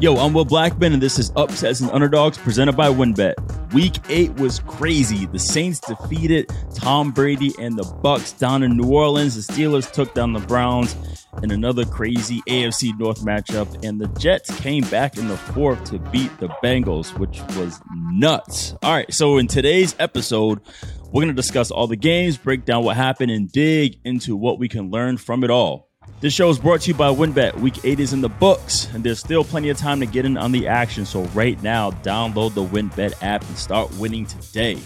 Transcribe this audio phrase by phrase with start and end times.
[0.00, 3.34] Yo, I'm Will Blackman, and this is Upsets and Underdogs presented by WynnBET.
[3.74, 5.26] Week eight was crazy.
[5.26, 9.34] The Saints defeated Tom Brady and the Bucs down in New Orleans.
[9.34, 10.94] The Steelers took down the Browns
[11.42, 15.98] in another crazy AFC North matchup, and the Jets came back in the fourth to
[15.98, 18.76] beat the Bengals, which was nuts.
[18.84, 20.60] All right, so in today's episode,
[21.06, 24.60] we're going to discuss all the games, break down what happened, and dig into what
[24.60, 25.87] we can learn from it all.
[26.20, 27.60] This show is brought to you by WynnBET.
[27.60, 30.36] Week 8 is in the books, and there's still plenty of time to get in
[30.36, 31.06] on the action.
[31.06, 34.78] So, right now, download the WynnBET app and start winning today.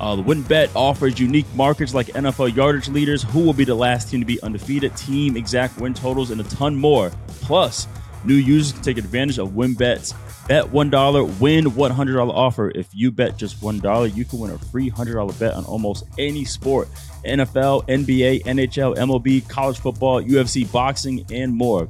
[0.00, 4.10] Uh, the WynnBET offers unique markets like NFL yardage leaders, who will be the last
[4.10, 7.12] team to be undefeated, team exact win totals, and a ton more.
[7.42, 7.86] Plus,
[8.24, 10.14] new users can take advantage of WynnBET's
[10.48, 12.72] Bet $1, win $100 offer.
[12.74, 16.44] If you bet just $1, you can win a free $100 bet on almost any
[16.44, 16.88] sport
[17.24, 21.88] NFL, NBA, NHL, MLB, college football, UFC, boxing, and more.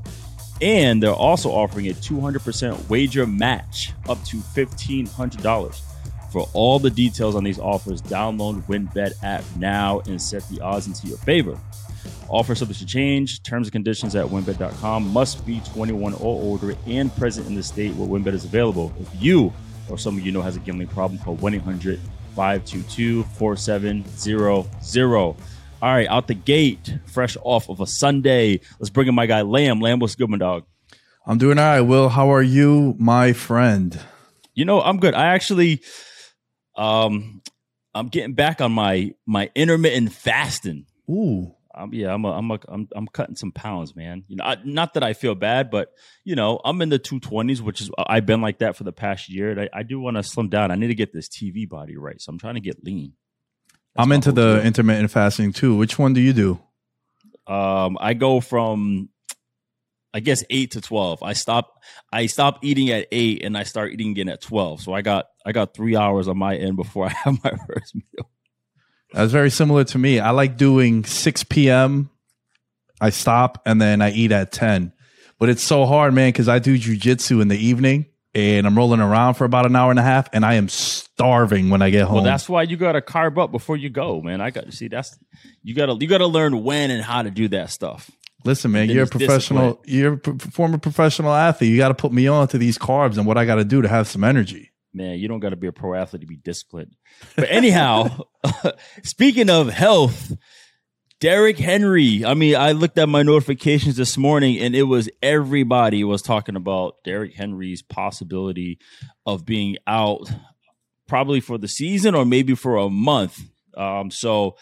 [0.60, 5.80] And they're also offering a 200% wager match up to $1,500.
[6.30, 10.86] For all the details on these offers, download WynnBET app now and set the odds
[10.86, 11.58] into your favor.
[12.28, 13.42] Offer subject to change.
[13.42, 15.08] Terms and conditions at wynnbet.com.
[15.12, 18.92] Must be 21 or older and present in the state where WynnBET is available.
[18.98, 19.52] If you
[19.90, 22.00] or someone you know has a gambling problem, call 1 800
[22.34, 25.08] 522 4700.
[25.10, 25.36] All
[25.82, 28.60] right, out the gate, fresh off of a Sunday.
[28.78, 29.80] Let's bring in my guy, Lamb.
[29.80, 30.64] Lamb, what's good, my dog?
[31.26, 32.08] I'm doing all right, Will.
[32.08, 33.98] How are you, my friend?
[34.54, 35.14] You know, I'm good.
[35.14, 35.82] I actually,
[36.76, 37.42] um,
[37.94, 40.86] I'm getting back on my my intermittent fasting.
[41.10, 41.54] Ooh.
[41.74, 44.24] Um, yeah, I'm a, I'm a, I'm I'm cutting some pounds, man.
[44.28, 45.88] You know, I, not that I feel bad, but
[46.24, 49.28] you know, I'm in the 220s, which is I've been like that for the past
[49.28, 49.58] year.
[49.58, 50.70] I, I do want to slim down.
[50.70, 53.14] I need to get this TV body right, so I'm trying to get lean.
[53.94, 55.76] That's I'm into the intermittent fasting too.
[55.76, 56.60] Which one do you do?
[57.46, 59.08] Um, I go from
[60.14, 61.22] I guess eight to twelve.
[61.22, 64.80] I stop I stop eating at eight and I start eating again at twelve.
[64.80, 67.94] So I got I got three hours on my end before I have my first
[67.94, 68.30] meal.
[69.12, 70.20] That's very similar to me.
[70.20, 72.10] I like doing 6 p.m.
[73.00, 74.92] I stop and then I eat at 10.
[75.38, 79.00] But it's so hard, man, because I do jujitsu in the evening and I'm rolling
[79.00, 82.04] around for about an hour and a half and I am starving when I get
[82.04, 82.16] home.
[82.16, 84.40] Well, that's why you gotta carb up before you go, man.
[84.40, 85.18] I got to see that's
[85.62, 88.10] you gotta you gotta learn when and how to do that stuff.
[88.44, 90.20] Listen, man, you're a professional, discipline.
[90.26, 91.70] you're a former professional athlete.
[91.70, 93.82] You got to put me on to these carbs and what I got to do
[93.82, 96.36] to have some energy man, you don't got to be a pro athlete to be
[96.36, 96.96] disciplined.
[97.36, 98.24] But anyhow,
[99.02, 100.32] speaking of health,
[101.22, 102.24] Derrick Henry.
[102.24, 106.56] I mean, I looked at my notifications this morning and it was everybody was talking
[106.56, 108.80] about Derrick Henry's possibility
[109.24, 110.28] of being out
[111.06, 113.40] probably for the season or maybe for a month.
[113.76, 114.56] Um, so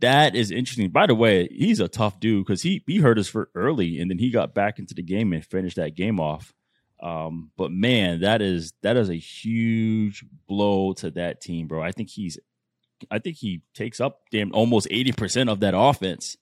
[0.00, 0.90] that is interesting.
[0.90, 4.10] By the way, he's a tough dude because he he hurt us for early and
[4.10, 6.52] then he got back into the game and finished that game off.
[7.02, 11.82] Um, but man, that is that is a huge blow to that team, bro.
[11.82, 12.38] I think he's
[13.10, 16.36] I think he takes up damn almost 80% of that offense.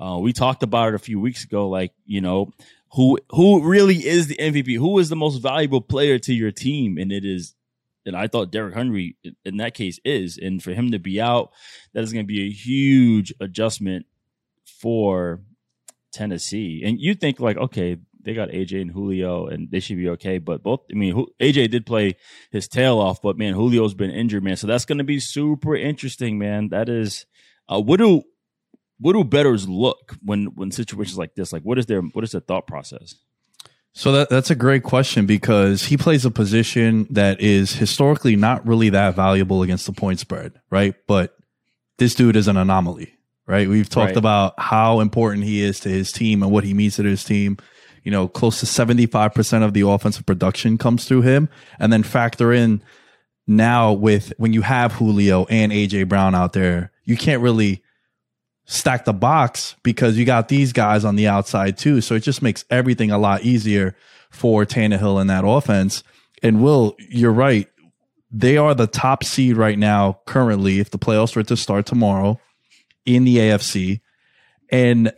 [0.00, 2.52] Uh, we talked about it a few weeks ago, like, you know,
[2.92, 4.76] who who really is the MVP?
[4.76, 6.96] Who is the most valuable player to your team?
[6.96, 7.56] And it is
[8.06, 10.38] and I thought Derrick Henry in that case is.
[10.38, 11.50] And for him to be out,
[11.92, 14.06] that is going to be a huge adjustment
[14.64, 15.40] for
[16.12, 16.82] Tennessee.
[16.84, 20.38] And you think like, okay, they got AJ and Julio, and they should be okay.
[20.38, 22.16] But both, I mean, AJ did play
[22.50, 24.56] his tail off, but man, Julio's been injured, man.
[24.56, 26.68] So that's going to be super interesting, man.
[26.70, 27.26] That is,
[27.68, 28.22] uh, what do
[28.98, 31.52] what do bettors look when when situations like this?
[31.52, 33.14] Like, what is their what is their thought process?
[33.92, 38.66] So that that's a great question because he plays a position that is historically not
[38.66, 40.94] really that valuable against the point spread, right?
[41.06, 41.36] But
[41.98, 43.14] this dude is an anomaly,
[43.46, 43.68] right?
[43.68, 44.16] We've talked right.
[44.16, 47.56] about how important he is to his team and what he means to his team
[48.04, 51.48] you know, close to 75% of the offensive production comes through him.
[51.78, 52.82] And then factor in
[53.46, 57.82] now with when you have Julio and AJ Brown out there, you can't really
[58.66, 62.00] stack the box because you got these guys on the outside too.
[62.00, 63.96] So it just makes everything a lot easier
[64.30, 66.02] for Tannehill in that offense.
[66.42, 67.68] And Will, you're right.
[68.30, 72.40] They are the top seed right now, currently, if the playoffs were to start tomorrow
[73.06, 74.00] in the AFC.
[74.70, 75.12] And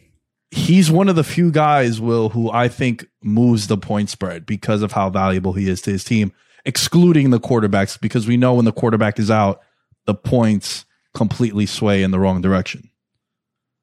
[0.50, 4.82] he's one of the few guys, Will, who I think moves the point spread because
[4.82, 6.32] of how valuable he is to his team,
[6.64, 9.60] excluding the quarterbacks, because we know when the quarterback is out,
[10.06, 10.84] the points
[11.14, 12.90] completely sway in the wrong direction.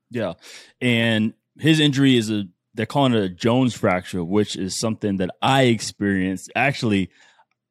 [0.10, 0.34] Yeah.
[0.80, 2.44] And his injury is a,
[2.76, 6.52] they're calling it a Jones fracture, which is something that I experienced.
[6.56, 7.10] Actually,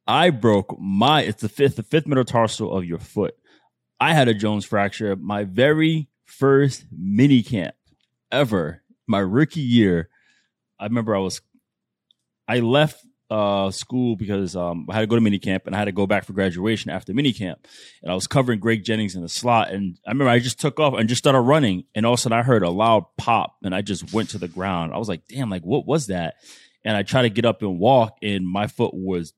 [0.07, 3.35] I broke my, it's the fifth, the fifth metatarsal of your foot.
[4.01, 7.75] I had a Jones fracture my very first mini camp
[8.33, 8.82] ever
[9.13, 10.09] my rookie year,
[10.81, 11.41] I remember I was
[12.49, 15.87] I left uh, school because um, I had to go to minicamp and I had
[15.87, 17.57] to go back for graduation after minicamp.
[18.03, 19.71] And I was covering Greg Jennings in the slot.
[19.71, 21.85] And I remember I just took off and just started running.
[21.95, 24.39] And all of a sudden I heard a loud pop and I just went to
[24.39, 24.93] the ground.
[24.93, 26.35] I was like, damn, like what was that?
[26.85, 29.33] And I tried to get up and walk and my foot was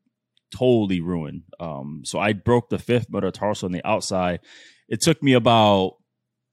[0.50, 1.42] totally ruined.
[1.60, 4.40] Um, so I broke the fifth metatarsal on the outside.
[4.88, 5.98] It took me about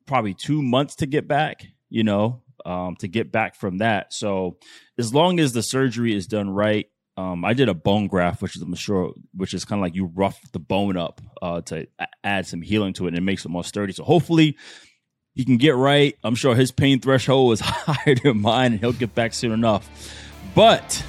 [0.06, 4.14] probably two months to get back, you know, um, to get back from that.
[4.14, 4.58] So
[4.98, 6.88] as long as the surgery is done right,
[7.18, 9.96] um, I did a bone graft, which is I'm sure, which is kind of like
[9.96, 11.88] you rough the bone up uh, to
[12.24, 13.94] add some healing to it, and it makes it more sturdy.
[13.94, 14.58] So hopefully
[15.34, 16.18] he can get right.
[16.24, 19.90] I'm sure his pain threshold is higher than mine, and he'll get back soon enough.
[20.56, 21.04] But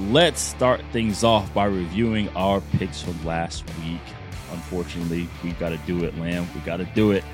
[0.00, 4.00] let's start things off by reviewing our picks from last week.
[4.52, 6.48] Unfortunately, we got to do it, Lamb.
[6.54, 7.24] We got to do it.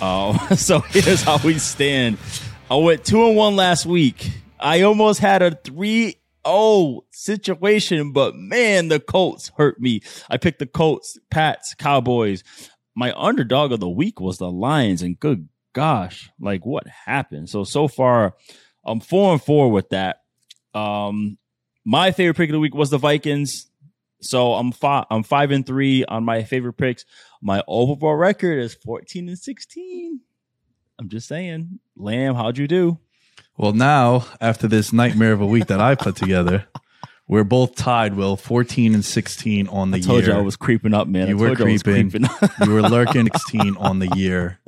[0.00, 2.18] Uh, so here's how we stand.
[2.68, 4.28] I went two and one last week.
[4.58, 10.02] I almost had a three oh situation, but man, the Colts hurt me.
[10.28, 12.42] I picked the Colts, Pats, Cowboys.
[12.96, 17.48] My underdog of the week was the Lions, and good gosh, like what happened?
[17.48, 18.34] So so far,
[18.84, 20.22] I'm four and four with that.
[20.74, 21.38] Um,
[21.84, 23.70] my favorite pick of the week was the Vikings.
[24.22, 25.04] So I'm five.
[25.08, 27.04] I'm five and three on my favorite picks.
[27.40, 30.20] My overall record is 14 and 16.
[30.98, 32.98] I'm just saying, Lamb, how'd you do?
[33.56, 36.66] Well, now after this nightmare of a week that I put together,
[37.28, 38.14] we're both tied.
[38.14, 40.32] Will 14 and 16 on the I told year.
[40.34, 41.28] you I was creeping up, man.
[41.28, 42.10] You I were creeping.
[42.10, 42.30] creeping.
[42.64, 44.58] you were lurking 16 on the year.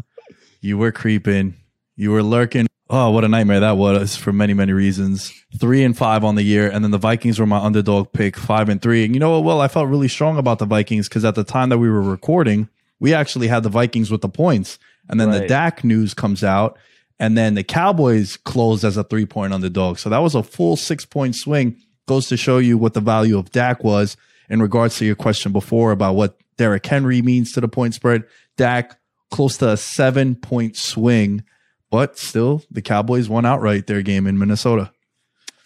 [0.61, 1.55] You were creeping.
[1.97, 2.67] You were lurking.
[2.91, 5.33] Oh, what a nightmare that was for many, many reasons.
[5.59, 8.69] Three and five on the year, and then the Vikings were my underdog pick, five
[8.71, 9.05] and three.
[9.05, 9.45] And you know what?
[9.45, 12.03] Well, I felt really strong about the Vikings because at the time that we were
[12.03, 14.79] recording, we actually had the Vikings with the points,
[15.09, 15.43] and then right.
[15.43, 16.79] the Dak news comes out,
[17.19, 19.99] and then the Cowboys closed as a three point underdog.
[19.99, 21.77] So that was a full six point swing.
[22.07, 24.17] Goes to show you what the value of Dak was
[24.49, 28.25] in regards to your question before about what Derrick Henry means to the point spread.
[28.57, 28.99] Dak
[29.31, 31.45] close to a seven point swing,
[31.91, 34.93] but still the Cowboys won outright their game in Minnesota.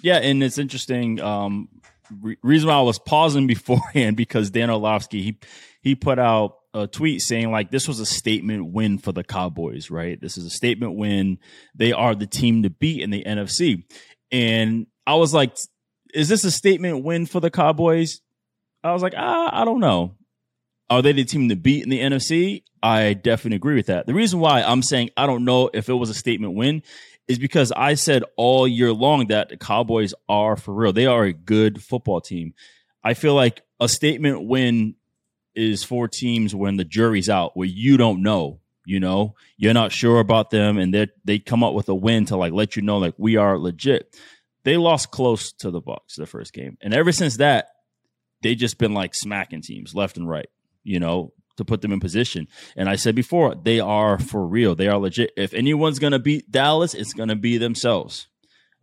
[0.01, 1.21] Yeah, and it's interesting.
[1.21, 1.69] Um,
[2.21, 5.39] re- reason why I was pausing beforehand because Dan Orlovsky he
[5.81, 9.91] he put out a tweet saying like this was a statement win for the Cowboys,
[9.91, 10.21] right?
[10.21, 11.39] This is a statement win.
[11.75, 13.85] They are the team to beat in the NFC.
[14.31, 15.57] And I was like,
[16.15, 18.21] is this a statement win for the Cowboys?
[18.83, 20.17] I was like, ah, I don't know.
[20.91, 22.63] Are they the team to beat in the NFC?
[22.83, 24.07] I definitely agree with that.
[24.07, 26.83] The reason why I'm saying I don't know if it was a statement win
[27.29, 30.93] is because I said all year long that the Cowboys are for real.
[30.93, 32.55] They are a good football team.
[33.05, 34.97] I feel like a statement win
[35.55, 39.93] is for teams when the jury's out, where you don't know, you know, you're not
[39.93, 42.83] sure about them, and they they come up with a win to like let you
[42.83, 44.17] know like we are legit.
[44.65, 47.69] They lost close to the Bucs the first game, and ever since that,
[48.43, 50.49] they just been like smacking teams left and right,
[50.85, 52.49] you know, to put them in position.
[52.77, 54.75] And I said before, they are for real.
[54.75, 55.33] They are legit.
[55.37, 58.29] If anyone's gonna beat Dallas, it's gonna be themselves.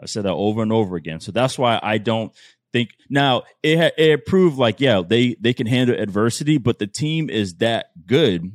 [0.02, 1.20] I said that over and over again.
[1.20, 2.32] So that's why I don't
[2.72, 7.30] think now it it proved like yeah they they can handle adversity, but the team
[7.30, 8.52] is that good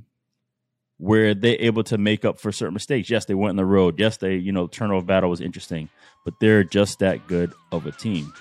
[0.99, 3.11] where they're able to make up for certain mistakes.
[3.11, 3.99] Yes, they went on the road.
[3.99, 5.89] Yes, they you know turnover battle was interesting,
[6.25, 8.33] but they're just that good of a team.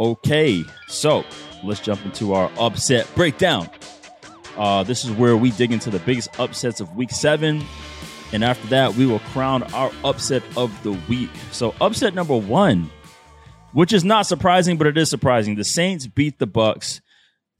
[0.00, 1.24] Okay, so
[1.64, 3.68] let's jump into our upset breakdown.
[4.56, 7.64] Uh, this is where we dig into the biggest upsets of week seven.
[8.32, 11.30] And after that, we will crown our upset of the week.
[11.50, 12.90] So, upset number one
[13.72, 15.56] which is not surprising, but it is surprising.
[15.56, 17.00] The Saints beat the Bucs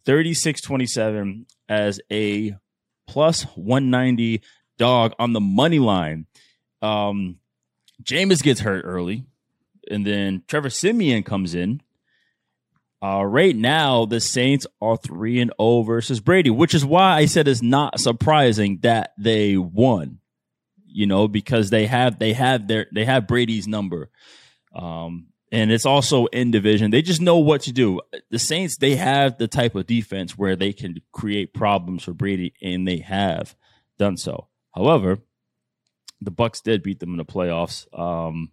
[0.06, 2.56] 36-27 as a
[3.06, 4.42] plus 190
[4.78, 6.26] dog on the money line.
[6.80, 7.38] Um
[8.02, 9.24] Jameis gets hurt early,
[9.90, 11.82] and then Trevor Siemian comes in.
[13.00, 17.16] Uh, right now, the Saints are three and zero oh versus Brady, which is why
[17.16, 20.18] I said it's not surprising that they won.
[20.86, 24.10] You know, because they have they have their they have Brady's number.
[24.74, 26.90] Um, and it's also in division.
[26.90, 28.00] They just know what to do.
[28.30, 32.54] The Saints, they have the type of defense where they can create problems for Brady,
[32.62, 33.56] and they have
[33.98, 34.48] done so.
[34.74, 35.18] However,
[36.20, 37.86] the Bucs did beat them in the playoffs.
[37.98, 38.50] Um,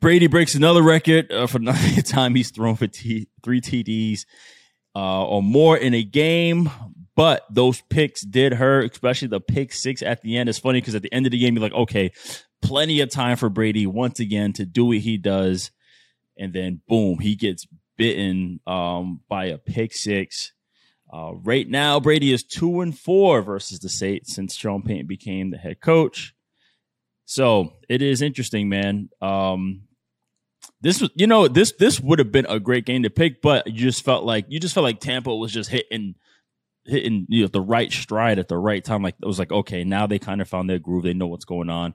[0.00, 4.26] Brady breaks another record uh, for the time he's thrown for t- three TDs
[4.94, 6.70] uh, or more in a game.
[7.14, 10.48] But those picks did hurt, especially the pick six at the end.
[10.48, 12.12] It's funny because at the end of the game, you're like, okay,
[12.62, 15.70] plenty of time for Brady once again to do what he does.
[16.36, 20.52] And then boom, he gets bitten um, by a pick six.
[21.12, 25.50] Uh, right now, Brady is two and four versus the Saints since Sean Payton became
[25.50, 26.34] the head coach.
[27.24, 29.08] So it is interesting, man.
[29.20, 29.82] Um,
[30.80, 33.66] This was, you know, this this would have been a great game to pick, but
[33.66, 36.14] you just felt like you just felt like Tampa was just hitting
[36.84, 39.02] hitting you know the right stride at the right time.
[39.02, 41.02] Like it was like, okay, now they kind of found their groove.
[41.02, 41.94] They know what's going on.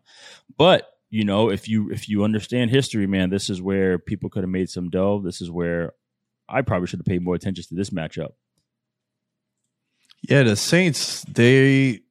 [0.57, 4.43] But you know, if you if you understand history, man, this is where people could
[4.43, 5.22] have made some dough.
[5.24, 5.93] This is where
[6.50, 8.31] I probably should have paid more attention to this matchup.
[10.27, 12.01] Yeah, the Saints, they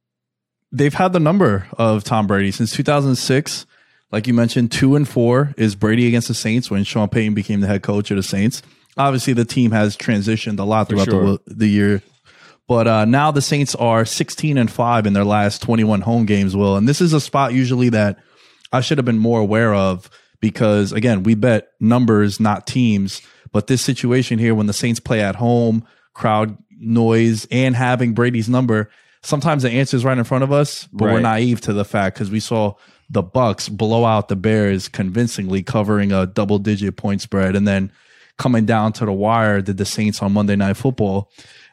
[0.70, 3.66] they've had the number of Tom Brady since 2006.
[4.10, 7.60] Like you mentioned, two and four is Brady against the Saints when Sean Payton became
[7.60, 8.62] the head coach of the Saints.
[8.98, 11.24] Obviously, the team has transitioned a lot throughout sure.
[11.24, 12.02] the, the year
[12.68, 16.56] but uh, now the Saints are 16 and 5 in their last 21 home games,
[16.56, 16.76] Will.
[16.76, 18.18] And this is a spot usually that
[18.72, 20.10] I should have been more aware of
[20.40, 23.22] because, again, we bet numbers, not teams.
[23.52, 28.48] But this situation here, when the Saints play at home, crowd noise, and having Brady's
[28.48, 28.90] number,
[29.22, 31.14] sometimes the answer is right in front of us, but right.
[31.14, 32.74] we're naive to the fact because we saw
[33.10, 37.54] the Bucs blow out the Bears convincingly, covering a double digit point spread.
[37.54, 37.92] And then
[38.38, 41.30] coming down to the wire, did the Saints on Monday Night Football.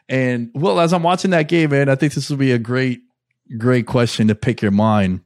[0.08, 3.00] And well, as I'm watching that game, man, I think this will be a great,
[3.56, 5.20] great question to pick your mind.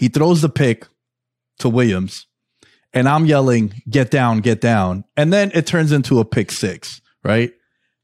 [0.00, 0.86] He throws the pick
[1.58, 2.26] to Williams,
[2.94, 5.04] and I'm yelling, get down, get down.
[5.14, 7.52] And then it turns into a pick six, right?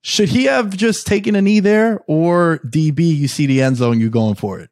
[0.02, 3.98] Should he have just taken a knee there, or DB, you see the end zone,
[3.98, 4.68] you going for it?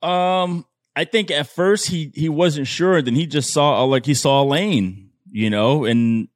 [0.00, 0.64] Um,
[0.94, 3.02] I think at first he he wasn't sure.
[3.02, 6.28] Then he just saw like he saw a lane, you know, and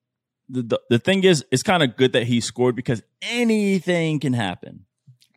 [0.49, 4.33] the, the, the thing is, it's kind of good that he scored because anything can
[4.33, 4.85] happen.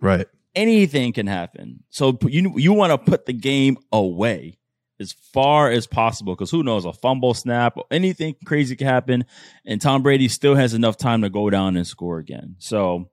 [0.01, 0.25] Right.
[0.58, 1.84] Anything can happen.
[1.90, 4.58] So you you want to put the game away
[5.00, 9.26] as far as possible because who knows a fumble snap or anything crazy can happen
[9.64, 13.08] and tom brady still has enough time to go down and score again so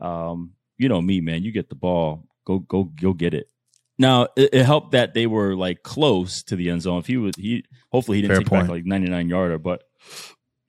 [0.00, 3.48] um, you know me man you get the ball go go go get it
[3.96, 7.16] now it, it, helped that they were like close to the end zone if he
[7.16, 8.62] was he hopefully he didn't Fair take point.
[8.64, 9.84] back like 99 yarder but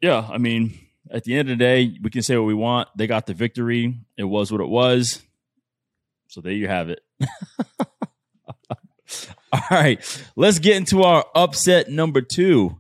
[0.02, 0.78] yeah, I mean,
[1.12, 2.90] at the end of the day, we can say what we want.
[2.98, 4.00] They got the victory.
[4.18, 5.22] It was what it was.
[6.32, 7.02] So there you have it.
[9.54, 12.80] All right, let's get into our upset number two.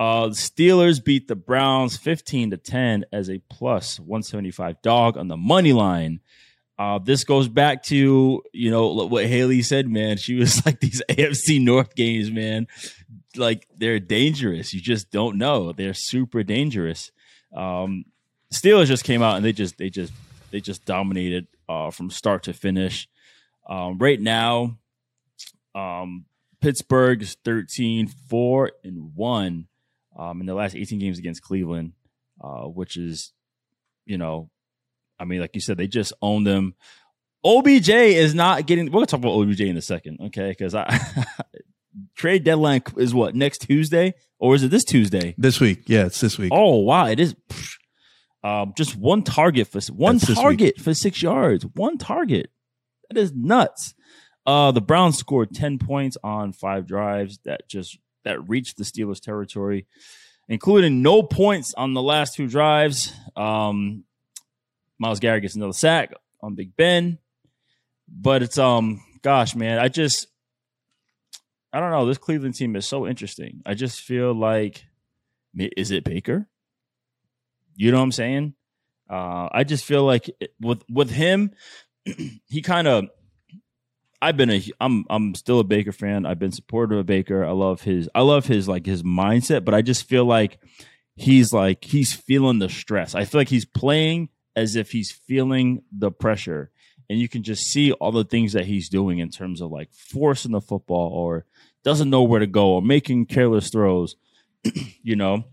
[0.00, 5.28] Uh, the Steelers beat the Browns 15 to 10 as a plus 175 dog on
[5.28, 6.20] the money line.
[6.78, 10.18] Uh, this goes back to, you know, what Haley said, man.
[10.18, 12.66] She was like these AFC North games, man
[13.38, 14.72] like they're dangerous.
[14.74, 15.72] You just don't know.
[15.72, 17.10] They're super dangerous.
[17.54, 18.04] Um,
[18.52, 20.12] Steelers just came out and they just they just
[20.50, 23.08] they just dominated uh, from start to finish.
[23.68, 24.78] Um, right now,
[25.74, 26.26] um,
[26.60, 29.68] Pittsburgh is 13, 4 and 1
[30.18, 31.92] um, in the last 18 games against Cleveland,
[32.42, 33.32] uh, which is,
[34.04, 34.50] you know,
[35.18, 36.74] I mean, like you said, they just own them.
[37.44, 38.86] OBJ is not getting.
[38.86, 40.48] We're gonna talk about OBJ in a second, okay?
[40.50, 40.98] Because I
[42.16, 45.34] trade deadline is what next Tuesday or is it this Tuesday?
[45.38, 46.50] This week, yeah, it's this week.
[46.52, 47.34] Oh wow, it is.
[48.46, 51.66] Um, just one target for one target for six yards.
[51.74, 52.50] One target.
[53.10, 53.94] That is nuts.
[54.46, 59.20] Uh, the Browns scored ten points on five drives that just that reached the Steelers
[59.20, 59.86] territory,
[60.48, 63.12] including no points on the last two drives.
[63.34, 64.04] Um,
[64.96, 67.18] Myles Garrett gets another sack on Big Ben,
[68.08, 70.28] but it's um, gosh, man, I just
[71.72, 72.06] I don't know.
[72.06, 73.62] This Cleveland team is so interesting.
[73.66, 74.84] I just feel like,
[75.56, 76.48] is it Baker?
[77.76, 78.54] You know what I'm saying?
[79.08, 80.30] Uh, I just feel like
[80.60, 81.52] with with him,
[82.48, 83.06] he kind of.
[84.22, 86.24] I've been a I'm I'm still a Baker fan.
[86.24, 87.44] I've been supportive of Baker.
[87.44, 90.58] I love his I love his like his mindset, but I just feel like
[91.16, 93.14] he's like he's feeling the stress.
[93.14, 96.70] I feel like he's playing as if he's feeling the pressure
[97.08, 99.92] and you can just see all the things that he's doing in terms of like
[99.92, 101.44] forcing the football or
[101.84, 104.16] doesn't know where to go or making careless throws.
[105.02, 105.44] you know,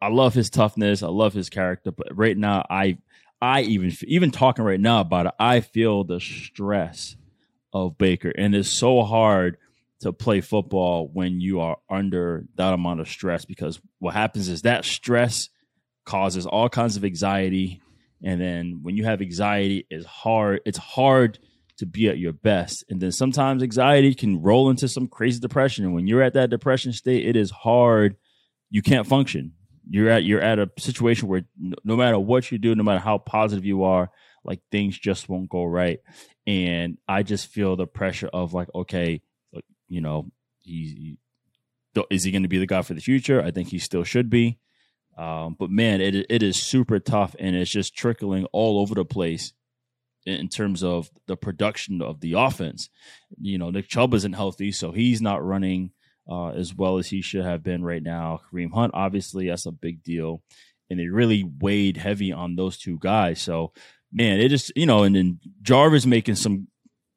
[0.00, 1.02] I love his toughness.
[1.02, 2.98] I love his character, but right now, I,
[3.40, 7.16] I even even talking right now about it, I feel the stress
[7.72, 9.56] of Baker, and it's so hard
[10.00, 14.62] to play football when you are under that amount of stress because what happens is
[14.62, 15.50] that stress
[16.06, 17.82] causes all kinds of anxiety
[18.24, 21.38] and then when you have anxiety it's hard it's hard
[21.80, 22.84] to be at your best.
[22.90, 25.86] And then sometimes anxiety can roll into some crazy depression.
[25.86, 28.16] And when you're at that depression state, it is hard.
[28.68, 29.54] You can't function.
[29.92, 33.18] You're at you're at a situation where no matter what you do, no matter how
[33.18, 34.10] positive you are,
[34.44, 35.98] like things just won't go right.
[36.46, 39.20] And I just feel the pressure of like, okay,
[39.88, 40.30] you know,
[40.60, 41.18] he,
[42.10, 43.42] is he going to be the guy for the future?
[43.42, 44.58] I think he still should be.
[45.18, 49.04] Um, but man, it it is super tough, and it's just trickling all over the
[49.04, 49.52] place
[50.24, 52.88] in terms of the production of the offense.
[53.40, 55.90] You know, Nick Chubb isn't healthy, so he's not running
[56.28, 58.40] uh, as well as he should have been right now.
[58.52, 60.42] Kareem Hunt, obviously, that's a big deal.
[60.88, 63.40] And they really weighed heavy on those two guys.
[63.40, 63.72] So,
[64.12, 66.66] man, it just, you know, and then Jarvis making some,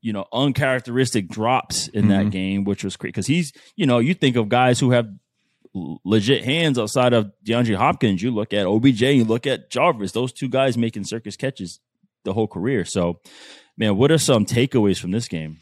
[0.01, 2.09] you know, uncharacteristic drops in mm-hmm.
[2.09, 3.09] that game, which was great.
[3.09, 5.07] Because he's, you know, you think of guys who have
[5.73, 8.21] legit hands outside of DeAndre Hopkins.
[8.21, 11.79] You look at OBJ, you look at Jarvis, those two guys making circus catches
[12.23, 12.85] the whole career.
[12.85, 13.19] So,
[13.77, 15.57] man, what are some takeaways from this game?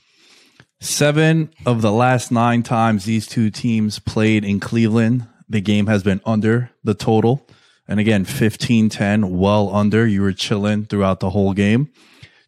[0.84, 6.02] Seven of the last nine times these two teams played in Cleveland, the game has
[6.02, 7.48] been under the total.
[7.88, 10.08] And again, 15 10, well under.
[10.08, 11.92] You were chilling throughout the whole game.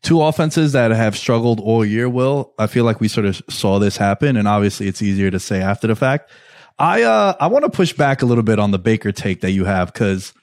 [0.01, 2.53] Two offenses that have struggled all year, Will.
[2.57, 4.35] I feel like we sort of saw this happen.
[4.35, 6.31] And obviously, it's easier to say after the fact.
[6.79, 9.51] I uh I want to push back a little bit on the Baker take that
[9.51, 10.33] you have because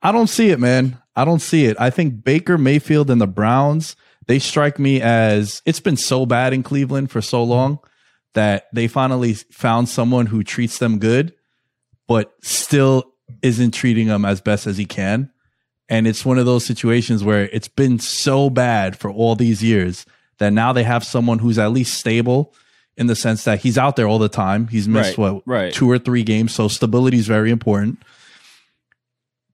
[0.00, 1.02] I don't see it, man.
[1.16, 1.76] I don't see it.
[1.80, 6.52] I think Baker Mayfield and the Browns, they strike me as it's been so bad
[6.52, 7.78] in Cleveland for so long
[8.34, 11.32] that they finally found someone who treats them good,
[12.06, 15.30] but still isn't treating them as best as he can.
[15.88, 20.04] And it's one of those situations where it's been so bad for all these years
[20.38, 22.52] that now they have someone who's at least stable
[22.96, 24.68] in the sense that he's out there all the time.
[24.68, 25.72] He's missed right, what right.
[25.72, 28.02] two or three games, so stability is very important.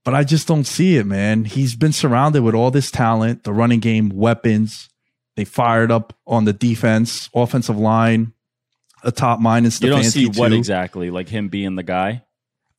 [0.03, 1.45] But I just don't see it, man.
[1.45, 4.89] He's been surrounded with all this talent, the running game, weapons.
[5.35, 8.33] They fired up on the defense, offensive line,
[9.03, 9.81] a top minus.
[9.81, 12.23] You don't see what exactly, like him being the guy.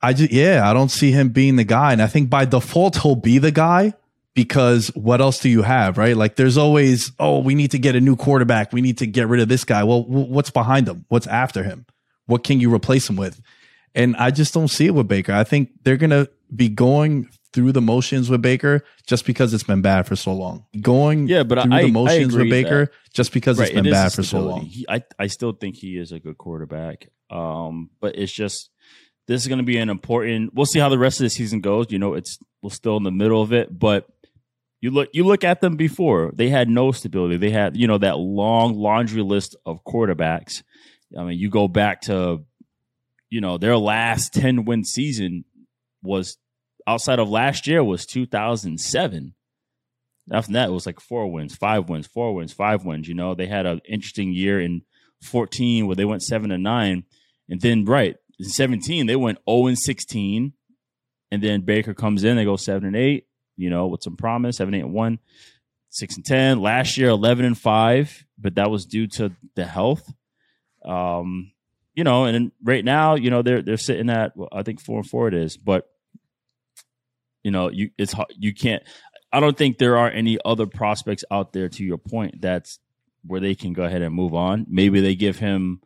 [0.02, 2.98] I just yeah, I don't see him being the guy, and I think by default
[2.98, 3.94] he'll be the guy
[4.34, 6.16] because what else do you have, right?
[6.16, 8.72] Like there's always, oh, we need to get a new quarterback.
[8.72, 9.84] We need to get rid of this guy.
[9.84, 11.04] Well, what's behind him?
[11.08, 11.86] What's after him?
[12.26, 13.40] What can you replace him with?
[13.94, 15.32] And I just don't see it with Baker.
[15.32, 19.62] I think they're going to be going through the motions with Baker just because it's
[19.62, 20.66] been bad for so long.
[20.80, 23.12] Going yeah, but through I, the motions with Baker that.
[23.12, 24.62] just because right, it's been it bad for so long.
[24.62, 27.08] He, I, I still think he is a good quarterback.
[27.30, 28.70] Um, but it's just
[29.26, 30.52] this is going to be an important.
[30.54, 31.86] We'll see how the rest of the season goes.
[31.90, 34.08] You know, it's we're still in the middle of it, but
[34.80, 37.36] you look you look at them before they had no stability.
[37.36, 40.62] They had you know that long laundry list of quarterbacks.
[41.16, 42.44] I mean, you go back to
[43.30, 45.44] you know their last ten win season
[46.02, 46.36] was
[46.86, 49.34] outside of last year was 2007.
[50.32, 53.08] After that, it was like four wins, five wins, four wins, five wins.
[53.08, 54.82] You know, they had an interesting year in
[55.22, 57.04] 14 where they went seven and nine,
[57.48, 60.52] and then right in 17 they went 0 and 16,
[61.30, 64.56] and then Baker comes in, they go seven and eight you know, with some promise,
[64.56, 65.18] seven, eight, and one,
[65.90, 66.60] six and ten.
[66.60, 70.12] Last year, eleven and five, but that was due to the health.
[70.84, 71.52] Um,
[71.94, 74.98] you know, and right now, you know, they're they're sitting at well, I think four
[74.98, 75.88] and four it is, but
[77.44, 78.82] you know, you it's you can't.
[79.32, 81.68] I don't think there are any other prospects out there.
[81.68, 82.78] To your point, that's
[83.22, 84.66] where they can go ahead and move on.
[84.68, 85.80] Maybe they give him,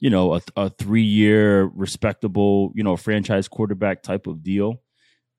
[0.00, 4.80] you know, a, a three year respectable, you know, franchise quarterback type of deal.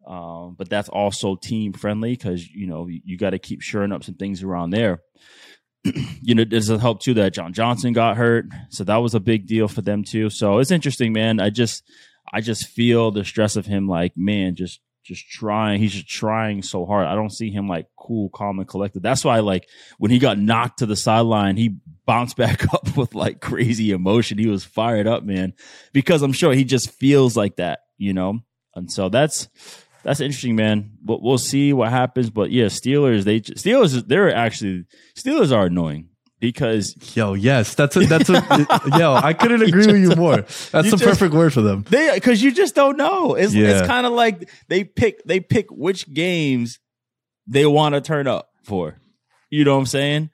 [0.08, 3.92] Um, but that's also team friendly because you know you, you got to keep shoring
[3.92, 5.02] up some things around there.
[6.22, 9.20] you know, does it help too that John Johnson got hurt, so that was a
[9.20, 10.30] big deal for them too.
[10.30, 11.42] So it's interesting, man.
[11.42, 11.84] I just,
[12.32, 15.80] I just feel the stress of him, like man, just, just trying.
[15.80, 17.08] He's just trying so hard.
[17.08, 19.02] I don't see him like cool, calm, and collected.
[19.02, 19.68] That's why, like,
[19.98, 24.38] when he got knocked to the sideline, he bounced back up with like crazy emotion.
[24.38, 25.54] He was fired up, man,
[25.94, 28.40] because I'm sure he just feels like that, you know.
[28.76, 29.48] And so that's
[30.04, 30.92] that's interesting, man.
[31.02, 32.30] But we'll see what happens.
[32.30, 34.86] But yeah, Steelers, they Steelers, they're actually
[35.18, 36.10] Steelers are annoying
[36.40, 38.34] because yo, yes, that's a that's a
[38.98, 39.14] yo.
[39.14, 40.38] I couldn't agree with you more.
[40.38, 41.86] That's you the just, perfect word for them.
[41.90, 43.36] They because you just don't know.
[43.36, 43.80] It's yeah.
[43.80, 46.80] it's kind of like they pick they pick which games
[47.48, 49.00] they want to turn up for.
[49.50, 50.30] You know what I'm saying?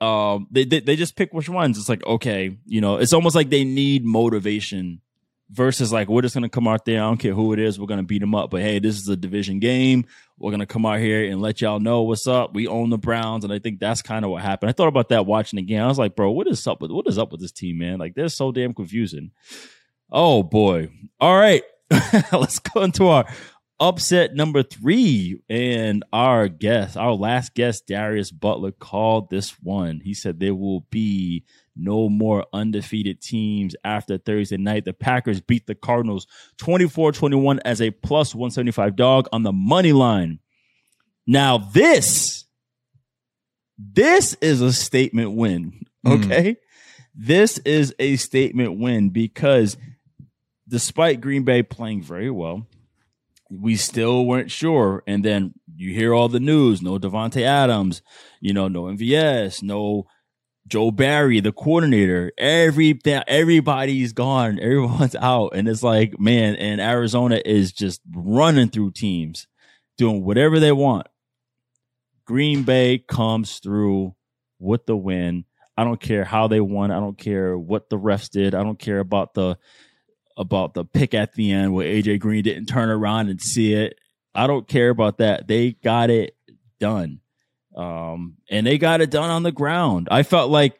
[0.00, 1.78] Um, they, they they just pick which ones.
[1.78, 5.00] It's like okay, you know, it's almost like they need motivation
[5.50, 7.02] versus like we're just gonna come out there.
[7.02, 7.78] I don't care who it is.
[7.78, 8.50] We're gonna beat them up.
[8.50, 10.06] But hey, this is a division game.
[10.38, 12.54] We're gonna come out here and let y'all know what's up.
[12.54, 14.70] We own the Browns, and I think that's kind of what happened.
[14.70, 15.82] I thought about that watching the game.
[15.82, 17.98] I was like, bro, what is up with what is up with this team, man?
[17.98, 19.32] Like they're so damn confusing.
[20.10, 20.90] Oh boy.
[21.20, 21.62] All right,
[22.32, 23.26] let's go into our
[23.80, 25.40] upset number three.
[25.48, 30.00] And our guest, our last guest, Darius Butler, called this one.
[30.00, 31.44] He said there will be
[31.80, 34.84] no more undefeated teams after Thursday night.
[34.84, 36.26] The Packers beat the Cardinals
[36.58, 40.40] 24 21 as a plus 175 dog on the money line.
[41.26, 42.44] Now, this,
[43.78, 45.86] this is a statement win.
[46.04, 46.12] Hmm.
[46.12, 46.52] Okay.
[46.52, 46.56] Mm.
[47.14, 49.76] This is a statement win because
[50.68, 52.66] despite Green Bay playing very well,
[53.50, 55.02] we still weren't sure.
[55.06, 58.00] And then you hear all the news no Davante Adams,
[58.40, 60.06] you know, no MVS, no
[60.70, 67.42] Joe Barry, the coordinator, every everybody's gone, everyone's out, and it's like, man, and Arizona
[67.44, 69.48] is just running through teams,
[69.98, 71.08] doing whatever they want.
[72.24, 74.14] Green Bay comes through
[74.60, 75.44] with the win.
[75.76, 76.92] I don't care how they won.
[76.92, 78.54] I don't care what the refs did.
[78.54, 79.58] I don't care about the
[80.36, 83.98] about the pick at the end where AJ Green didn't turn around and see it.
[84.34, 85.48] I don't care about that.
[85.48, 86.36] They got it
[86.78, 87.20] done.
[87.80, 90.08] Um, and they got it done on the ground.
[90.10, 90.78] I felt like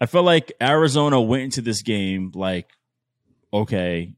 [0.00, 2.70] I felt like Arizona went into this game like,
[3.52, 4.14] okay,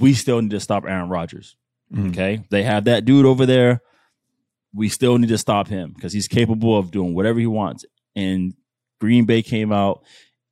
[0.00, 1.56] we still need to stop Aaron Rodgers.
[1.92, 2.10] Mm-hmm.
[2.10, 2.44] Okay.
[2.50, 3.80] They have that dude over there.
[4.72, 7.84] We still need to stop him because he's capable of doing whatever he wants.
[8.14, 8.54] And
[9.00, 10.04] Green Bay came out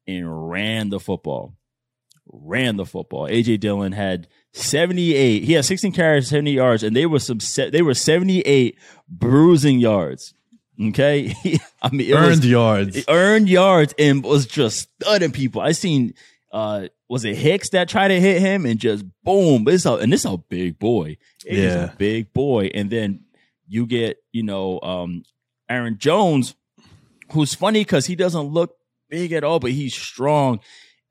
[0.08, 1.54] and ran the football.
[2.26, 3.28] Ran the football.
[3.28, 5.44] AJ Dillon had 78.
[5.44, 7.38] He had 16 carries, 70 yards, and they were some
[7.70, 8.76] they were 78
[9.08, 10.34] bruising yards.
[10.80, 11.34] Okay,
[11.82, 15.60] I mean, earned was, yards, earned yards, and was just studying people.
[15.60, 16.14] I seen,
[16.52, 19.66] uh, was it Hicks that tried to hit him and just boom?
[19.68, 21.16] It's a and this a big boy.
[21.44, 22.70] It yeah, a big boy.
[22.74, 23.24] And then
[23.68, 25.22] you get, you know, um,
[25.68, 26.56] Aaron Jones,
[27.32, 28.76] who's funny because he doesn't look
[29.08, 30.60] big at all, but he's strong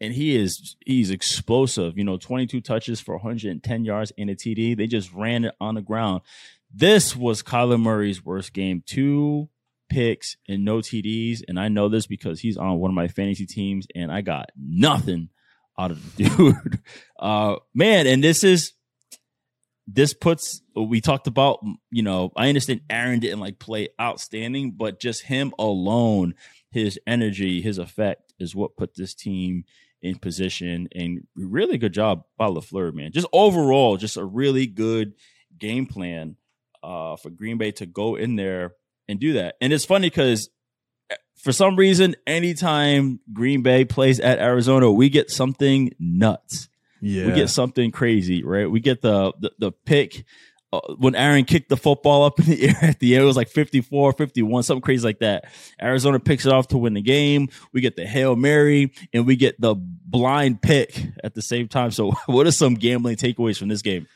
[0.04, 1.98] and he is he's explosive.
[1.98, 4.76] You know, 22 touches for 110 yards in a TD.
[4.76, 6.22] They just ran it on the ground.
[6.74, 8.84] This was Kyler Murray's worst game.
[8.86, 9.48] Two
[9.94, 11.42] picks and no TDs.
[11.48, 14.50] And I know this because he's on one of my fantasy teams and I got
[14.58, 15.30] nothing
[15.78, 16.80] out of the dude.
[17.20, 18.74] Uh, man, and this is,
[19.86, 21.60] this puts, we talked about,
[21.92, 26.34] you know, I understand Aaron didn't like play outstanding, but just him alone,
[26.72, 29.66] his energy, his effect is what put this team
[30.02, 33.12] in position and really good job by LaFleur, man.
[33.12, 35.14] Just overall, just a really good
[35.58, 36.36] game plan
[36.82, 38.74] uh, for Green Bay to go in there
[39.08, 39.56] and do that.
[39.62, 40.50] And it's funny because
[41.10, 46.70] eh, for some reason, anytime Green Bay plays at Arizona, we get something nuts.
[47.02, 47.28] Yeah.
[47.28, 48.70] We get something crazy, right?
[48.70, 50.24] We get the the, the pick
[50.74, 53.38] uh, when Aaron kicked the football up in the air at the end, it was
[53.38, 55.46] like 54, 51, something crazy like that.
[55.80, 57.50] Arizona picks it off to win the game.
[57.74, 61.92] We get the Hail Mary and we get the blind pick at the same time.
[61.92, 64.08] So, what are some gambling takeaways from this game?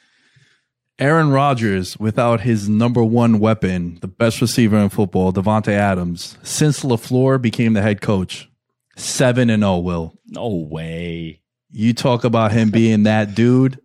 [1.00, 6.84] Aaron Rodgers, without his number one weapon, the best receiver in football, Davante Adams, since
[6.84, 8.50] LaFleur became the head coach,
[8.96, 10.18] 7 and 0, Will.
[10.26, 11.42] No way.
[11.70, 13.80] You talk about him being that dude.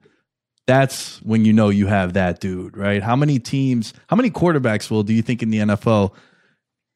[0.67, 3.03] That's when you know you have that dude, right?
[3.03, 6.15] How many teams, how many quarterbacks, Will, do you think in the NFL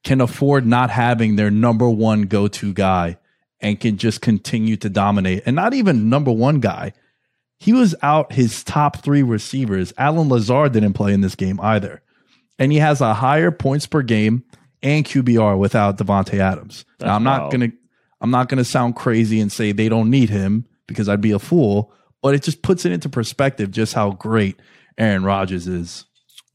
[0.02, 3.18] can afford not having their number one go to guy
[3.61, 5.42] and can just continue to dominate?
[5.44, 6.94] And not even number one guy
[7.59, 9.92] he was out his top three receivers.
[9.99, 12.03] Allen Lazard didn't play in this game either.
[12.59, 14.45] And he has a higher points per game
[14.83, 16.85] and QBR without Davante Adams.
[17.01, 17.53] Now I'm not wild.
[17.53, 17.69] gonna
[18.21, 21.38] I'm not gonna sound crazy and say they don't need him because I'd be a
[21.38, 21.92] fool,
[22.23, 24.61] but it just puts it into perspective just how great
[24.99, 26.05] Aaron Rodgers is.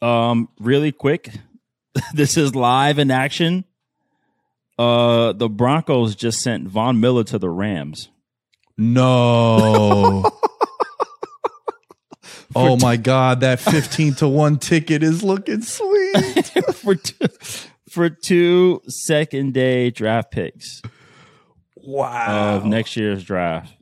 [0.02, 1.30] Um, really quick,
[2.14, 3.66] this is live in action.
[4.80, 8.10] Uh, the Broncos just sent Von Miller to the Rams.
[8.78, 10.24] No.
[12.56, 17.28] oh my god, that fifteen to one ticket is looking sweet for two,
[17.90, 20.82] for two second day draft picks.
[21.76, 23.74] Wow, of next year's draft.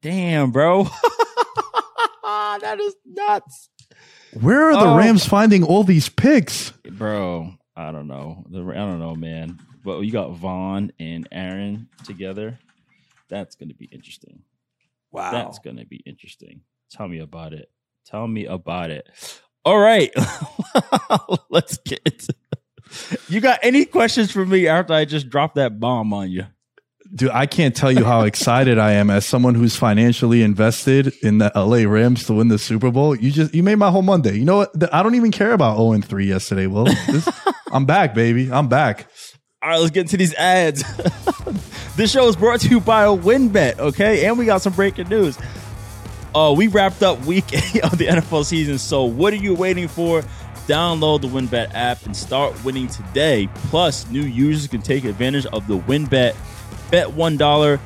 [0.00, 0.84] Damn, bro,
[2.22, 3.68] that is nuts.
[4.40, 4.96] Where are the oh.
[4.96, 7.54] Rams finding all these picks, bro?
[7.76, 8.44] I don't know.
[8.48, 9.58] I don't know, man.
[9.84, 12.58] But you got Von and Aaron together.
[13.28, 14.42] That's going to be interesting.
[15.10, 16.62] Wow, that's going to be interesting.
[16.92, 17.70] Tell me about it.
[18.06, 19.08] Tell me about it.
[19.64, 20.12] All right.
[21.50, 22.28] Let's get
[23.28, 26.44] You got any questions for me after I just dropped that bomb on you?
[27.14, 31.38] Dude, I can't tell you how excited I am as someone who's financially invested in
[31.38, 33.14] the LA Rams to win the Super Bowl.
[33.14, 34.36] You just you made my whole Monday.
[34.36, 34.94] You know what?
[34.94, 36.84] I don't even care about 0 and 3 yesterday, Will.
[36.84, 37.28] This,
[37.72, 38.52] I'm back, baby.
[38.52, 39.08] I'm back.
[39.62, 40.82] All right, let's get into these ads.
[41.96, 44.26] this show is brought to you by a WynnBET, okay?
[44.26, 45.38] And we got some breaking news.
[46.34, 48.78] Uh, we wrapped up week eight of the NFL season.
[48.78, 50.22] So, what are you waiting for?
[50.66, 53.48] Download the WynnBET app and start winning today.
[53.54, 56.36] Plus, new users can take advantage of the WynnBET
[56.92, 57.80] Bet $1,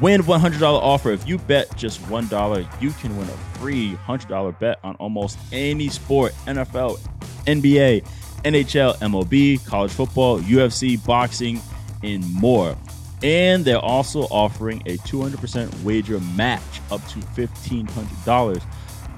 [0.00, 1.12] win $100 offer.
[1.12, 5.88] If you bet just $1, you can win a free $100 bet on almost any
[5.88, 6.98] sport NFL,
[7.46, 8.04] NBA,
[8.42, 11.60] NHL, MLB, college football, UFC, boxing,
[12.02, 12.76] and more.
[13.22, 18.62] And they're also offering a 200% wager match up to $1,500.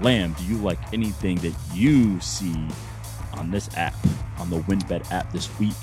[0.02, 2.56] Lamb, do you like anything that you see
[3.34, 3.94] on this app,
[4.38, 5.74] on the WynnBET app this week?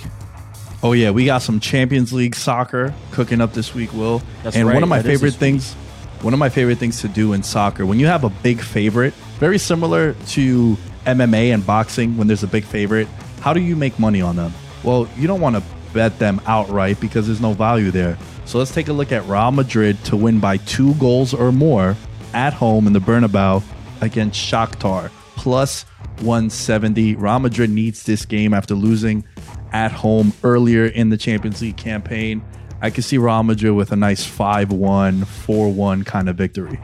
[0.84, 4.21] Oh yeah, we got some Champions League soccer cooking up this week, Will.
[4.43, 5.73] That's and right, one of my that favorite things,
[6.21, 9.13] one of my favorite things to do in soccer, when you have a big favorite,
[9.39, 13.08] very similar to MMA and boxing, when there's a big favorite,
[13.41, 14.53] how do you make money on them?
[14.84, 18.17] Well, you don't want to bet them outright because there's no value there.
[18.45, 21.95] So let's take a look at Real Madrid to win by two goals or more
[22.34, 23.63] at home in the Bernabeu
[24.02, 25.84] against Shakhtar plus
[26.21, 27.15] 170.
[27.15, 29.23] Real Madrid needs this game after losing
[29.71, 32.43] at home earlier in the Champions League campaign.
[32.82, 36.80] I can see Real Madrid with a nice 5 1, 4 1 kind of victory.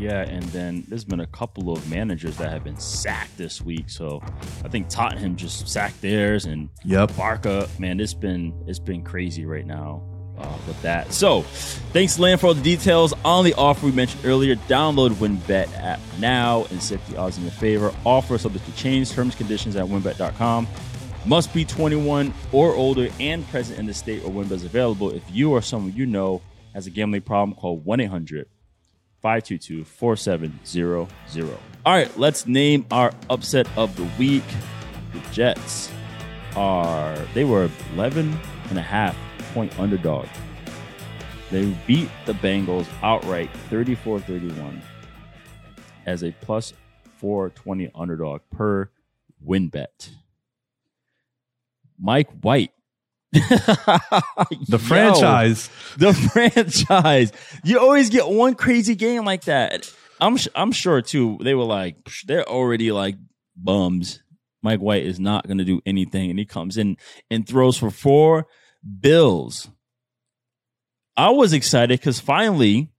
[0.00, 3.90] Yeah, and then there's been a couple of managers that have been sacked this week.
[3.90, 4.22] So
[4.64, 7.16] I think Tottenham just sacked theirs, and Yep.
[7.16, 10.02] Barca, man, it's been it's been crazy right now
[10.38, 11.12] uh, with that.
[11.12, 11.42] So
[11.92, 14.56] thanks, Lan, for all the details on the offer we mentioned earlier.
[14.56, 17.92] Download WynnBET app now and set the odds in your favor.
[18.06, 19.10] Offer subject to change.
[19.10, 20.66] Terms conditions at WynnBET.com.
[21.26, 25.10] Must be 21 or older and present in the state where WynnBET is available.
[25.10, 26.40] If you or someone you know
[26.72, 28.48] has a gambling problem, call 1 800
[29.20, 31.58] 522 4700.
[31.86, 34.44] All right, let's name our upset of the week.
[35.12, 35.90] The Jets
[36.56, 38.38] are, they were 11
[38.70, 39.16] and a half
[39.54, 40.26] point underdog.
[41.50, 44.82] They beat the Bengals outright 34 31
[46.06, 46.72] as a plus
[47.16, 48.90] 420 underdog per
[49.44, 50.10] WynnBET.
[51.98, 52.72] Mike White.
[53.32, 55.70] The franchise.
[55.96, 57.32] the franchise.
[57.64, 59.90] You always get one crazy game like that.
[60.20, 61.38] I'm sh- I'm sure too.
[61.42, 63.16] They were like they're already like
[63.56, 64.22] bums.
[64.62, 66.96] Mike White is not going to do anything, and he comes in
[67.30, 68.46] and throws for four
[69.00, 69.70] bills.
[71.16, 72.92] I was excited because finally,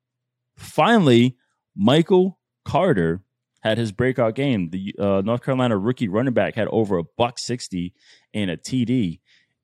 [0.57, 1.37] finally,
[1.75, 3.21] Michael Carter
[3.61, 4.71] had his breakout game.
[4.71, 7.93] The uh, North Carolina rookie running back had over a buck sixty
[8.33, 9.19] and a TD.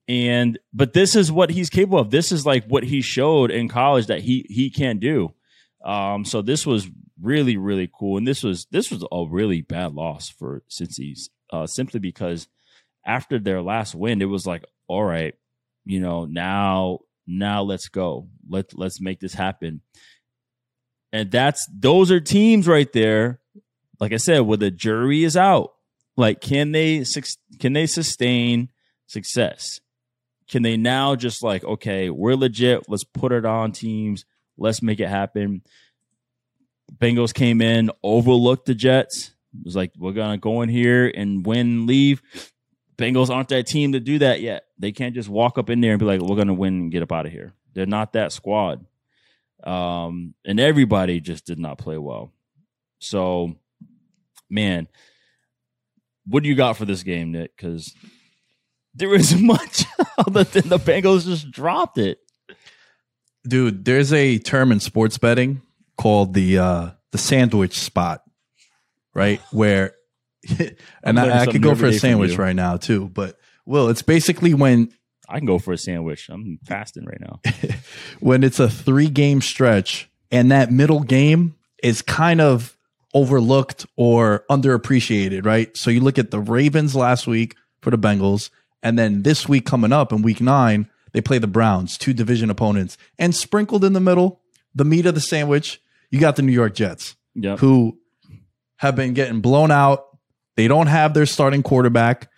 [0.07, 2.11] And but this is what he's capable of.
[2.11, 5.33] This is like what he showed in college that he he can do.
[5.83, 6.87] Um, so this was
[7.21, 11.67] really really cool, and this was this was a really bad loss for Cincy's, uh,
[11.67, 12.47] simply because
[13.05, 15.33] after their last win, it was like, all right,
[15.85, 19.81] you know, now now let's go, let let's make this happen.
[21.11, 23.41] And that's those are teams right there.
[23.99, 25.73] Like I said, where the jury is out.
[26.15, 27.03] Like, can they
[27.59, 28.69] can they sustain
[29.07, 29.81] success?
[30.49, 32.87] Can they now just like, okay, we're legit.
[32.87, 34.25] Let's put it on teams.
[34.57, 35.61] Let's make it happen.
[36.97, 39.31] Bengals came in, overlooked the Jets.
[39.53, 42.21] It was like, we're gonna go in here and win, leave.
[42.97, 44.63] Bengals aren't that team to do that yet.
[44.79, 47.03] They can't just walk up in there and be like, we're gonna win and get
[47.03, 47.53] up out of here.
[47.73, 48.85] They're not that squad.
[49.63, 52.31] Um, and everybody just did not play well.
[52.99, 53.55] So,
[54.49, 54.87] man,
[56.25, 57.55] what do you got for this game, Nick?
[57.55, 57.93] Because
[58.97, 59.85] there isn't much
[60.17, 62.19] other than the Bengals just dropped it.
[63.47, 65.61] Dude, there's a term in sports betting
[65.97, 68.23] called the uh the sandwich spot,
[69.13, 69.39] right?
[69.51, 69.93] Where
[71.03, 74.53] and I, I could go for a sandwich right now too, but well, it's basically
[74.53, 74.91] when
[75.29, 76.29] I can go for a sandwich.
[76.29, 77.41] I'm fasting right now.
[78.19, 82.77] when it's a three game stretch and that middle game is kind of
[83.13, 85.75] overlooked or underappreciated, right?
[85.75, 88.49] So you look at the Ravens last week for the Bengals,
[88.83, 92.49] and then this week coming up in week nine, they play the Browns, two division
[92.49, 94.41] opponents, and sprinkled in the middle,
[94.75, 97.59] the meat of the sandwich, you got the New York Jets, Yep.
[97.59, 97.97] who
[98.77, 100.05] have been getting blown out.
[100.55, 102.29] They don't have their starting quarterback.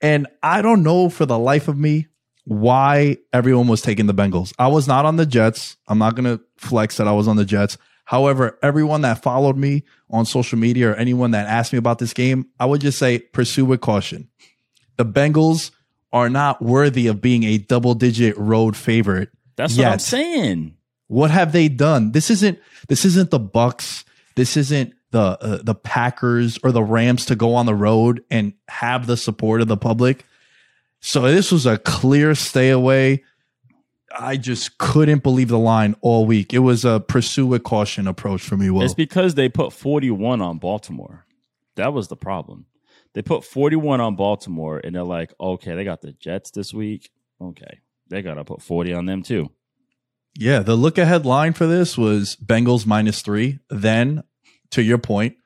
[0.00, 2.06] And I don't know for the life of me
[2.44, 4.52] why everyone was taking the Bengals.
[4.58, 5.76] I was not on the Jets.
[5.86, 7.76] I'm not going to flex that I was on the Jets.
[8.06, 12.12] However, everyone that followed me on social media or anyone that asked me about this
[12.12, 14.28] game, I would just say pursue with caution.
[15.00, 15.70] The Bengals
[16.12, 19.30] are not worthy of being a double digit road favorite.
[19.56, 20.76] That's what I'm saying.
[21.06, 22.12] What have they done?
[22.12, 22.58] This isn't
[22.88, 24.04] this isn't the Bucs.
[24.36, 28.52] This isn't the uh, the Packers or the Rams to go on the road and
[28.68, 30.26] have the support of the public.
[31.00, 33.24] So this was a clear stay away.
[34.18, 36.52] I just couldn't believe the line all week.
[36.52, 38.68] It was a pursue with caution approach for me.
[38.68, 41.24] Will It's because they put 41 on Baltimore.
[41.76, 42.66] That was the problem.
[43.14, 47.10] They put 41 on Baltimore, and they're like, okay, they got the Jets this week.
[47.40, 49.50] Okay, they got to put 40 on them too.
[50.38, 53.58] Yeah, the look ahead line for this was Bengals minus three.
[53.68, 54.22] Then,
[54.70, 55.36] to your point,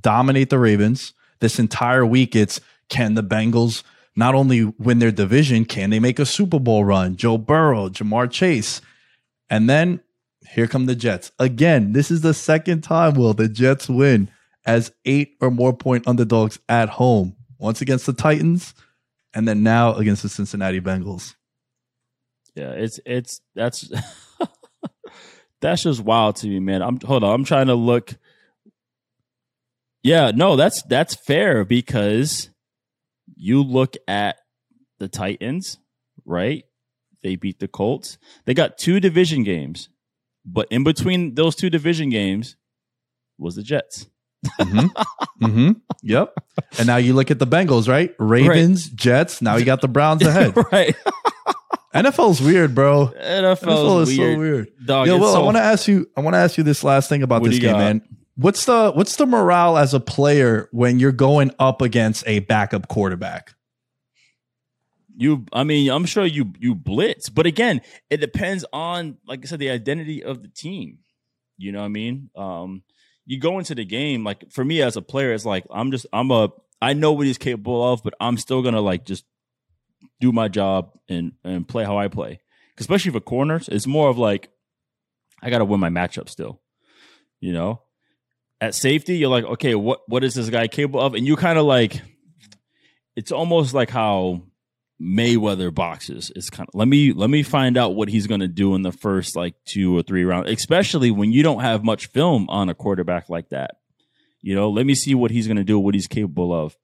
[0.00, 1.14] dominate the Ravens.
[1.40, 3.82] This entire week, it's can the Bengals
[4.14, 7.16] not only win their division, can they make a Super Bowl run?
[7.16, 8.80] Joe Burrow, Ja'Marr Chase.
[9.48, 10.00] And then
[10.50, 11.32] here come the Jets.
[11.38, 14.28] Again, this is the second time, will the Jets win
[14.64, 17.36] as eight or more point underdogs at home.
[17.58, 18.74] Once against the Titans,
[19.34, 21.34] and then now against the Cincinnati Bengals.
[22.54, 23.90] Yeah, it's it's that's
[25.60, 26.82] that's just wild to me, man.
[26.82, 28.14] I'm hold on, I'm trying to look.
[30.02, 32.50] Yeah, no, that's that's fair because
[33.36, 34.36] you look at
[34.98, 35.78] the Titans,
[36.24, 36.64] right?
[37.22, 38.18] They beat the Colts.
[38.44, 39.88] They got two division games,
[40.44, 42.56] but in between those two division games
[43.38, 44.06] was the Jets.
[44.46, 45.44] Mm-hmm.
[45.44, 45.72] Mm-hmm.
[46.02, 46.34] Yep.
[46.78, 48.14] And now you look at the Bengals, right?
[48.18, 48.96] Ravens, right.
[48.96, 49.42] Jets.
[49.42, 50.56] Now you got the Browns ahead.
[50.72, 50.94] right.
[51.94, 53.08] NFL's weird, bro.
[53.08, 54.34] NFL's NFL is weird.
[54.34, 54.72] so weird.
[54.84, 55.40] Dog, Yo, well, so...
[55.40, 56.08] I want to ask you.
[56.16, 57.78] I want to ask you this last thing about what this game, got?
[57.78, 58.02] man.
[58.36, 62.88] What's the what's the morale as a player when you're going up against a backup
[62.88, 63.54] quarterback?
[65.14, 69.46] You, I mean, I'm sure you you blitz, but again, it depends on, like I
[69.46, 70.98] said, the identity of the team.
[71.58, 72.30] You know what I mean?
[72.34, 72.82] Um,
[73.24, 76.06] you go into the game like for me as a player, it's like I'm just
[76.12, 79.24] I'm a I know what he's capable of, but I'm still gonna like just
[80.20, 82.40] do my job and and play how I play.
[82.78, 84.50] Especially for corners, it's more of like
[85.42, 86.60] I gotta win my matchup still.
[87.40, 87.82] You know,
[88.60, 91.14] at safety, you're like, okay, what what is this guy capable of?
[91.14, 92.00] And you kind of like,
[93.16, 94.42] it's almost like how
[95.02, 96.30] Mayweather boxes.
[96.36, 98.82] It's kind of let me let me find out what he's going to do in
[98.82, 102.68] the first like two or three rounds, especially when you don't have much film on
[102.68, 103.78] a quarterback like that.
[104.40, 106.76] You know, let me see what he's going to do, what he's capable of.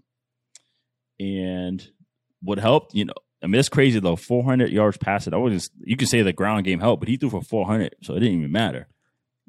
[1.20, 1.86] And
[2.40, 4.16] what helped, you know, I mean, it's crazy though.
[4.16, 5.34] 400 yards passing.
[5.34, 7.96] I was just, you could say the ground game helped, but he threw for 400,
[8.02, 8.88] so it didn't even matter.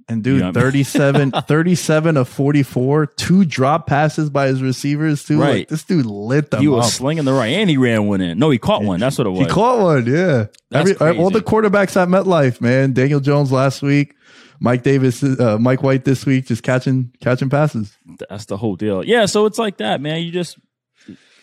[0.10, 5.39] And dude, know 37, 37 of 44, two drop passes by his receivers too.
[5.39, 5.50] Right.
[5.60, 6.91] Like, this dude lit them He was up.
[6.91, 8.39] slinging the right and he ran one in.
[8.39, 9.00] No, he caught one.
[9.00, 9.41] That's what it was.
[9.41, 10.48] He caught one, yeah.
[10.74, 12.93] Every, all the quarterbacks at MetLife, man.
[12.93, 14.15] Daniel Jones last week,
[14.60, 17.95] Mike Davis, uh, Mike White this week, just catching catching passes.
[18.30, 19.06] That's the whole deal.
[19.06, 20.22] Yeah, so it's like that, man.
[20.24, 20.58] You just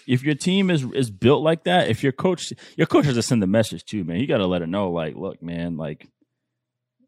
[0.07, 3.23] if your team is is built like that, if your coach your coach has to
[3.23, 4.19] send the message too, man.
[4.21, 6.07] You got to let it know, like, look, man, like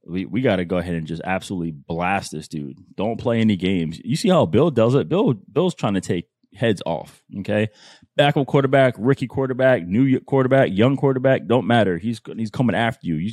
[0.09, 2.79] we, we got to go ahead and just absolutely blast this dude.
[2.97, 4.01] Don't play any games.
[4.05, 5.09] You see how Bill does it?
[5.09, 7.23] Bill Bill's trying to take heads off.
[7.41, 7.69] Okay,
[8.17, 11.99] backup quarterback, rookie quarterback, new quarterback, young quarterback, don't matter.
[11.99, 13.17] He's he's coming after you.
[13.17, 13.33] you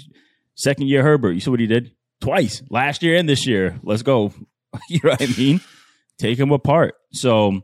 [0.56, 1.32] second year Herbert.
[1.32, 3.80] You see what he did twice last year and this year.
[3.84, 4.34] Let's go.
[4.90, 5.62] you know what I mean?
[6.18, 6.96] Take him apart.
[7.12, 7.62] So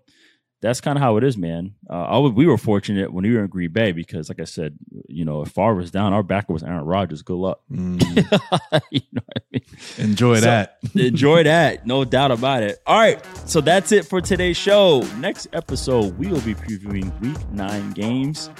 [0.61, 1.73] that's kind of how it is, man.
[1.89, 4.77] Uh, was, we were fortunate when we were in Green Bay because, like I said,
[5.07, 7.23] you know, if Favre was down, our backer was Aaron Rodgers.
[7.23, 7.61] Good luck.
[7.71, 7.99] Mm.
[8.91, 9.61] you know I mean?
[9.97, 10.77] Enjoy so, that.
[10.95, 11.87] enjoy that.
[11.87, 12.79] No doubt about it.
[12.85, 13.19] All right.
[13.45, 15.01] So that's it for today's show.
[15.17, 18.51] Next episode, we will be previewing week nine games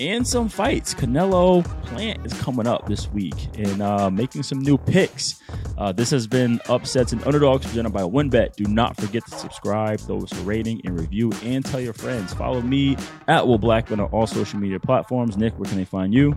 [0.00, 0.94] and some fights.
[0.94, 5.40] Canelo Plant is coming up this week and uh, making some new picks.
[5.78, 8.56] Uh, this has been Upsets and Underdogs presented by WynnBET.
[8.56, 12.32] Do not forget to subscribe, throw us a rating and review, and tell your friends.
[12.34, 12.96] Follow me
[13.28, 15.36] at Will Blackmon on all social media platforms.
[15.36, 16.36] Nick, where can they find you?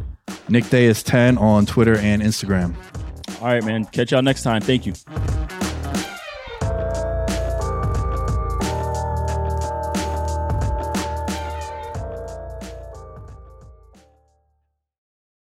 [0.49, 2.75] Nick Day is 10 on Twitter and Instagram.
[3.41, 3.85] All right, man.
[3.85, 4.61] Catch y'all next time.
[4.61, 4.93] Thank you.